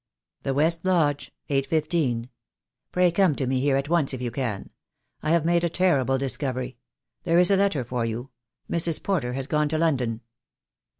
"The 0.41 0.55
West 0.55 0.83
Lodge, 0.83 1.31
8.15. 1.51 2.29
Pray 2.91 3.11
come 3.11 3.35
to 3.35 3.45
me 3.45 3.59
here 3.61 3.75
at 3.77 3.87
once, 3.87 4.15
if 4.15 4.19
you 4.23 4.31
can. 4.31 4.71
I 5.21 5.29
have 5.29 5.45
made 5.45 5.63
a 5.63 5.69
terrible 5.69 6.17
discovery. 6.17 6.77
There 7.21 7.37
is 7.37 7.51
a 7.51 7.55
letter 7.55 7.83
for 7.83 8.03
you. 8.03 8.31
Mrs. 8.67 9.03
Porter 9.03 9.33
has 9.33 9.45
gone 9.45 9.69
to 9.69 9.77
London." 9.77 10.21